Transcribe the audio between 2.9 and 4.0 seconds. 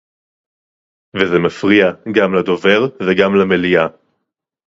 וגם למליאה